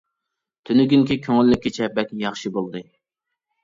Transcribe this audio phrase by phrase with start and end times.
[0.69, 2.87] تۈنۈگۈنكى كۆڭۈللۈك كېچە بەك ياخشى بولدى.